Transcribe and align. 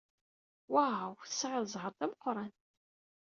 Waw! 0.73 1.11
Tesɛid 1.29 1.67
zzheṛ 1.69 1.93
d 1.97 1.99
ameqran. 2.05 2.51